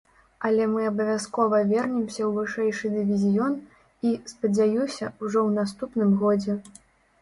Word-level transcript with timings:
Але 0.47 0.63
мы 0.75 0.87
абавязкова 0.91 1.59
вернемся 1.73 2.21
ў 2.25 2.31
вышэйшы 2.39 2.93
дывізіён, 2.95 3.53
і, 3.77 4.09
спадзяюся, 4.35 4.85
ужо 4.85 5.07
ў 5.07 5.49
наступным 5.63 6.21
годзе. 6.23 6.63